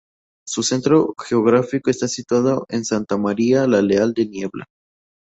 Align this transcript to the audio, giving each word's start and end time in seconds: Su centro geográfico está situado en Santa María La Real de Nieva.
Su 0.47 0.63
centro 0.63 1.13
geográfico 1.15 1.91
está 1.91 2.07
situado 2.07 2.65
en 2.69 2.85
Santa 2.85 3.17
María 3.19 3.67
La 3.67 3.81
Real 3.81 4.13
de 4.15 4.25
Nieva. 4.25 4.65